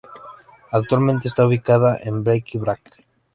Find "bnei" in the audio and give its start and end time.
2.23-2.43